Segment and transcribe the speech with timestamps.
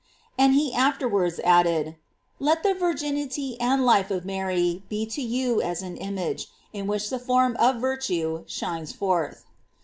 [0.31, 1.89] f And he afterwards adds:
[2.39, 7.11] Let the virginity and life of Mary be to you as an image, in which
[7.11, 9.45] the form of virtue shines forth.